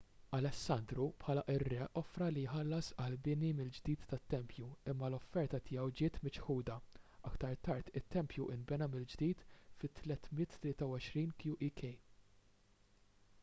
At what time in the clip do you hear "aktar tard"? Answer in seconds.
7.33-7.93